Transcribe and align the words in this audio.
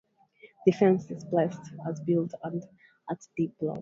"Defence" 0.65 1.05
displaced 1.05 1.61
as 1.87 1.99
built 1.99 2.33
and 2.43 2.63
at 3.11 3.19
deep 3.37 3.53
load. 3.61 3.69